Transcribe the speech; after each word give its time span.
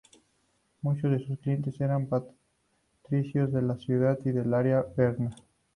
Muchos 0.81 1.11
de 1.11 1.23
sus 1.27 1.37
clientes 1.37 1.79
eran 1.79 2.07
patricios 2.07 3.53
de 3.53 3.61
la 3.61 3.77
ciudad 3.77 4.17
y 4.25 4.31
del 4.31 4.51
área 4.55 4.81
de 4.81 4.89
Berna. 4.97 5.35